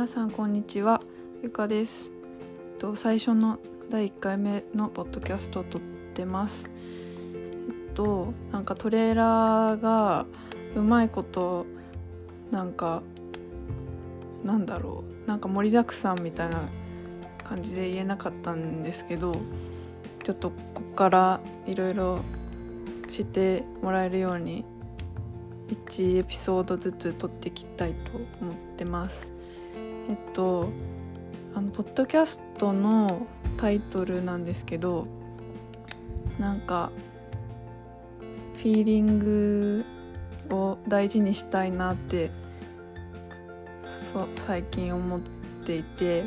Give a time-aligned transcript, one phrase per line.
[0.00, 1.02] 皆さんこんにちは
[1.42, 2.10] ゆかです
[2.78, 3.58] と最初の
[3.90, 5.80] 第1回目のポッドキャストを撮っ
[6.14, 6.70] てます
[7.34, 10.24] えっとなんかトレーラーが
[10.74, 11.66] うまいこと
[12.50, 13.02] なんか
[14.42, 16.62] なんだろうなんか盛りだくさんみたいな
[17.44, 19.36] 感じで言えなかったんですけど
[20.24, 22.20] ちょっとこっからいろいろ
[23.10, 24.64] 知ってもらえるように
[25.68, 29.39] 1エピソードずつ撮っていきたいと思ってます。
[30.10, 30.68] えっと
[31.54, 33.28] あのポッドキャストの
[33.58, 35.06] タイトルなんですけど
[36.40, 36.90] なんか
[38.56, 39.84] フィーリング
[40.50, 42.32] を大事にしたいなって
[44.12, 45.20] そ最近思っ
[45.64, 46.24] ていて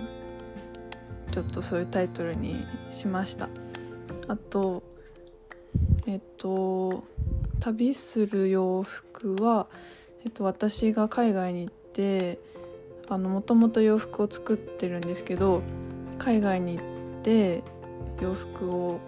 [1.31, 3.49] ちょっとそういうタイトルにしました。
[4.29, 4.83] あと
[6.05, 7.03] えっと
[7.59, 9.67] 旅する洋服は、
[10.23, 12.39] えっと、私が海外に行って
[13.09, 15.61] もともと洋服を作ってるんですけど
[16.17, 17.63] 海外に行って
[18.21, 18.99] 洋服を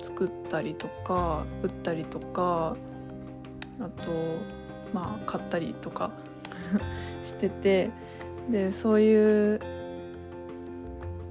[0.00, 2.76] 作ったりとか売ったりとか
[3.80, 4.10] あと
[4.92, 6.10] まあ買ったりとか
[7.24, 7.90] してて
[8.50, 9.60] でそういう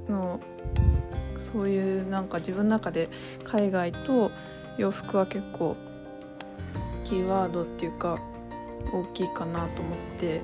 [0.10, 0.40] の
[1.38, 3.10] そういうなんか自分の中で
[3.44, 4.32] 海外と
[4.78, 5.76] 洋服は結構
[7.04, 8.20] キーワードっていうか
[8.94, 10.42] 大きいかなと思って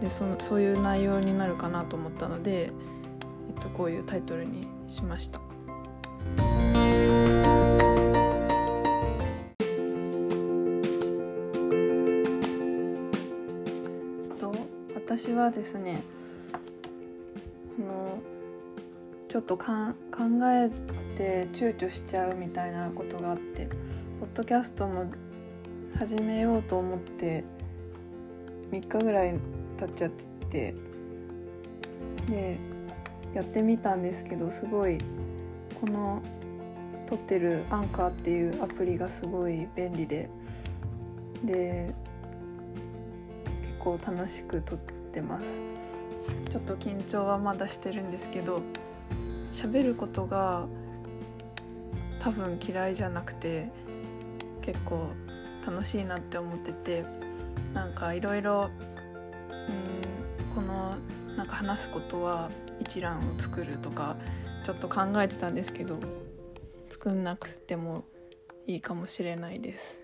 [0.00, 5.40] でそのそういう内容になるかなと思ったので、えっと、こういうタイトルにしました。
[14.38, 14.52] と
[14.94, 16.02] 私はですね
[17.78, 18.18] あの
[19.28, 20.70] ちょっとか考え
[21.16, 23.66] て躊躇しちゃうみたいなことがあって
[24.20, 25.06] ポッドキャストも
[25.98, 27.44] 始めようと思って
[28.70, 29.34] 3日ぐらい
[29.74, 30.10] 経っちゃっ
[30.50, 30.74] て。
[32.28, 32.58] で
[33.34, 34.98] やってみたんですけどすごい
[35.80, 36.22] この
[37.06, 40.28] 撮ってるアンカーっていうアプリがすごい便利で。
[41.44, 41.94] で
[43.62, 44.78] 結構楽しく撮っ
[45.12, 45.60] てます。
[46.48, 48.62] ちょっと緊張はまだしてるんですけど
[49.52, 50.66] 喋ることが
[52.20, 53.68] 多分嫌いじゃなくて
[54.62, 55.08] 結構
[55.66, 57.04] 楽しいなって思ってて
[57.74, 58.70] なんかいろいろ
[60.54, 60.96] この
[61.36, 64.16] なんか話すことは一覧を作るとか
[64.64, 65.98] ちょっと考えてたんですけど
[66.88, 68.04] 作んなくても
[68.66, 70.00] いいかもしれないです。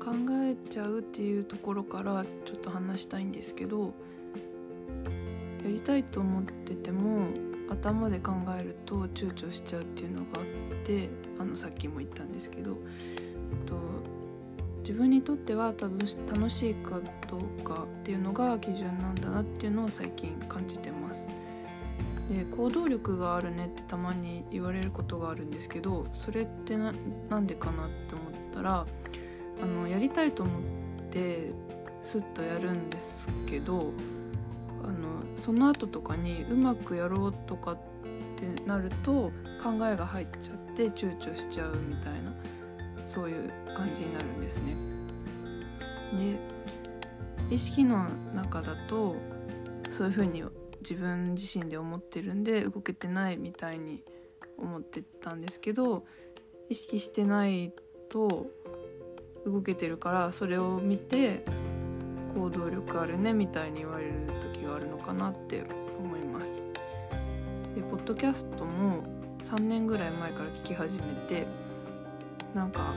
[0.00, 3.92] 考えちゃうっていうところからちょっと話したいんですけど
[5.64, 7.26] やりたいと思ってても
[7.70, 10.44] 頭で考えると躊躇しちゃうっていうのがあっ
[10.84, 13.74] てあのさっきも言ったんですけど、えっと、
[14.80, 21.28] 自分にとっては楽しいかどうかっていうのが基準なんだなっていうのを最近感じてます。
[22.30, 26.92] で行動力があるねってたまに言われることがあるんですけどそれってな
[27.28, 28.84] なんでかなって思ったら
[29.62, 30.62] あのやりたいと思っ
[31.10, 31.52] て
[32.02, 33.92] スッとやるんですけど
[35.36, 37.78] その後とかにうまくやろうとかっ
[38.36, 39.32] てなると
[39.62, 42.34] 考えが入っちゃって躊躇しちゃうみたいな
[43.02, 44.76] そういう感じになるんですね。
[46.16, 49.16] で意識の中だと
[49.88, 50.42] そういうふうに
[50.80, 54.02] 自分自身で思ってるんで動けてないみたいに
[54.58, 56.04] 思ってたんですけど
[56.68, 57.72] 意識してない
[58.08, 58.50] と
[59.44, 61.44] 動けてるからそれを見て
[62.34, 64.12] 行動力あるねみたいに言われる
[65.06, 65.62] かなって
[65.98, 66.62] 思います
[67.74, 69.02] でポッドキャストも
[69.42, 71.46] 3年ぐらい前から聞き始めて
[72.54, 72.92] なんか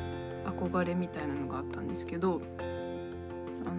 [0.46, 2.64] 憧れみたいなのがあったんですけどあ
[3.64, 3.78] の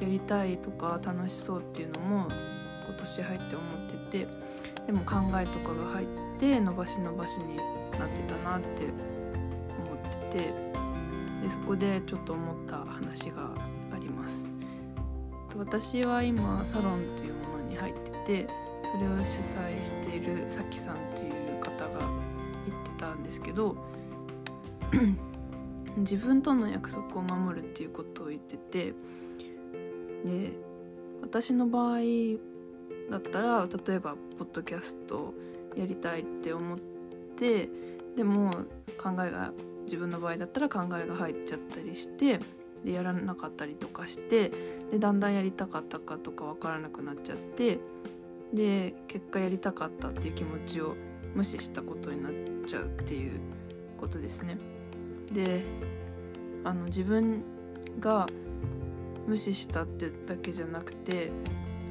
[0.00, 2.28] やりたいとか楽しそうっていうのも
[2.86, 4.28] 今年入って思ってて
[4.86, 6.06] でも考えとかが入っ
[6.38, 8.92] て伸ばし伸ばしになってたなって思
[9.94, 10.76] ってて。
[11.46, 13.50] でそこでちょっと思った話が
[13.94, 14.50] あります
[15.58, 17.94] 私は今サロンというものに入っ
[18.26, 18.48] てて
[18.92, 22.00] それを主催しているさきさんという方が
[22.66, 23.76] 言ってたんですけど
[25.98, 28.94] 自分との約束を守るっていうことを言ってて
[30.24, 30.52] で
[31.22, 31.98] 私の場合
[33.10, 35.34] だったら例えばポッドキャスト
[35.76, 36.78] やりたいって思っ
[37.36, 37.68] て
[38.16, 38.50] でも
[38.98, 39.52] 考えが
[39.84, 42.40] 自分の場合だったら考えが入っちゃったりして
[42.86, 44.50] でやらなかったりとかして
[44.92, 47.80] でだんだんやりたかったかとか分からなくなっちゃって
[48.54, 50.94] で結果やりたかったっていう気持ちを
[51.34, 52.32] 無視したことになっ
[52.64, 53.40] ちゃうっていう
[53.98, 54.56] ことですね。
[55.32, 55.64] で
[56.62, 57.42] あの自分
[57.98, 58.28] が
[59.26, 61.32] 無視したってだけじゃなくて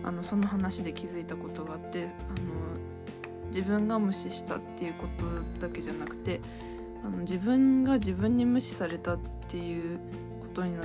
[0.04, 5.26] あのその話で気づいたことがあってあの自分が無視したっていうこと
[5.60, 6.40] だけじゃなくて
[7.04, 9.20] あの自分が自分に無視されたっ
[9.50, 10.00] ていう
[10.56, 10.84] ことにな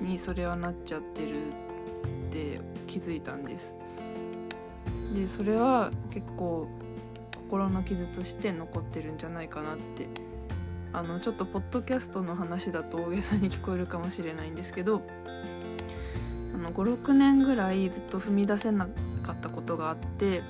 [0.00, 1.48] にそれはなっちゃってる
[2.28, 3.76] って気づいたんです。
[5.14, 6.68] でそれは結構
[7.36, 10.08] 心の傷として残ってるんじゃないかなって
[10.92, 15.02] あのちょっとポッドキャストの話だと大げさに聞こえるかもしれないんですけど
[16.72, 18.88] 56年ぐらいずっと踏み出せな
[19.22, 20.42] かったことがあって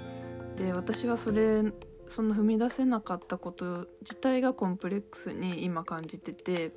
[0.57, 1.63] で私はそれ
[2.09, 6.73] その踏み出せなかったこと自体がコンプレックスに今感じてて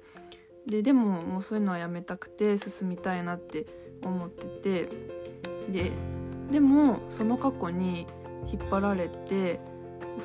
[0.68, 3.66] ででももうそういうのはやめたくて進みたいなって
[4.04, 4.90] 思ってて
[5.72, 5.92] で
[6.52, 8.06] でもその過去に
[8.52, 9.60] 引っ張られて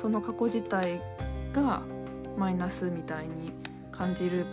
[0.01, 1.01] その過去自体
[1.53, 1.83] が
[2.37, 3.53] マイナスみたいに
[3.91, 4.45] 感じる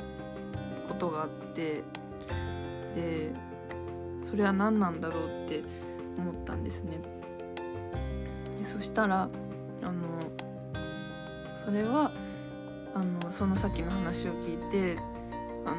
[0.89, 1.83] ことがあって
[2.95, 3.33] で
[4.29, 5.63] それは何なんだろうって
[6.19, 6.99] 思ったんですね。
[8.59, 9.29] でそしたら
[9.83, 9.93] あの
[11.55, 12.13] それは
[12.95, 14.99] あのその先の話を聞いて
[15.65, 15.77] あの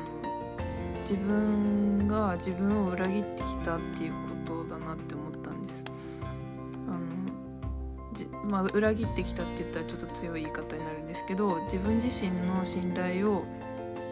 [1.01, 4.11] 自分が自分を裏切ってきたっていう
[4.45, 5.83] ことだなって思ったんです。
[6.87, 6.97] あの
[8.13, 13.43] じまあ、裏切ってきたって言ったらちょっと強い言い方になるんですけど自分自身の信頼を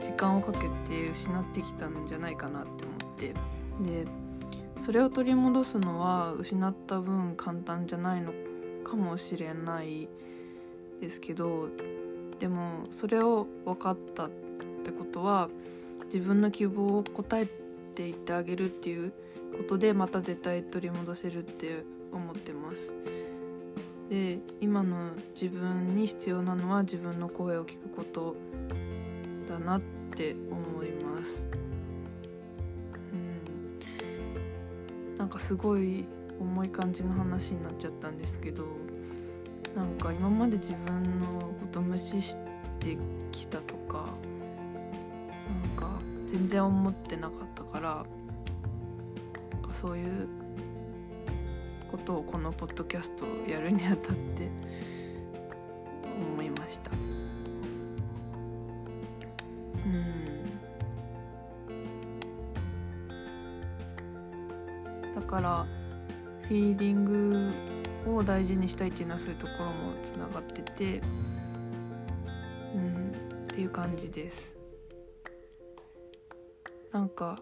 [0.01, 3.33] 時間をかけて失ってきたんじゃないかなって思って
[3.91, 4.07] で
[4.79, 8.31] それを取り戻すのは失った分簡単じゃないの
[8.83, 10.07] かもしれない
[11.01, 11.67] ですけど
[12.39, 14.48] でもそれを分かったって
[14.91, 15.49] ことは
[16.05, 17.47] 自分の希望を答え
[17.95, 19.13] ていってあげるっていう
[19.57, 22.93] ことでまた絶対取り戻せるって思ってます。
[24.09, 28.35] で今の自分に必要なのは自分の声を聞くこと
[29.47, 29.81] だなっ
[30.15, 31.47] て思います。
[35.17, 36.05] なんかすごい
[36.39, 38.63] 重い感じの話になっちゃったんですけど
[39.75, 42.37] なんか今まで自分のこと無視し
[42.79, 42.97] て
[43.31, 44.13] きたとか
[46.29, 48.05] 全然思ってなかったから
[49.73, 50.27] そういう
[51.89, 54.47] ことをこのポッドキャストをやるにあたって
[56.33, 56.91] 思いました。
[56.91, 56.95] う
[59.87, 60.45] ん
[65.15, 65.65] だから
[66.43, 67.51] フィーリング
[68.05, 71.01] を大事にしたいっていうのはそういうところもつながってて
[72.75, 73.13] うん
[73.45, 74.58] っていう感じです
[76.91, 77.39] なんか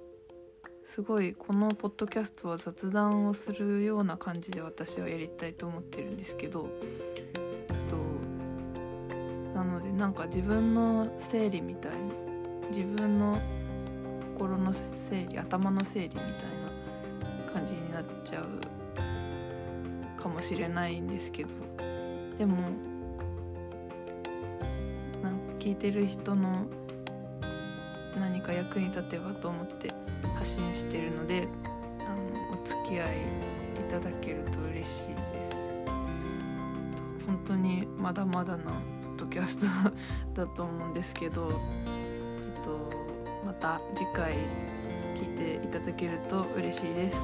[0.85, 6.69] すごいこのポッドキャストは雑談をするような感じで私はやりたいと思ってるんですけど
[7.89, 7.95] と
[9.55, 12.11] なのでなんか自分の整理みたいに
[12.69, 13.39] 自分の
[14.33, 16.23] 心の整理頭の整理みたい
[17.45, 21.49] な感じになっちゃうかもしれないんですけど
[22.37, 22.57] でも
[25.23, 26.65] なんか聞いてる人の
[28.17, 29.93] 何か役に立てばと思って
[30.37, 31.47] 発信してるので
[31.99, 33.17] あのお付き合い
[33.79, 35.57] いただけると嬉しいです
[37.25, 39.65] 本当にまだまだなポッドキャスト
[40.33, 41.51] だと思うんですけど、
[41.85, 42.91] えっと、
[43.45, 44.33] また次回
[45.15, 47.17] 聞いていただけると嬉しいです。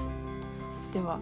[0.92, 1.20] では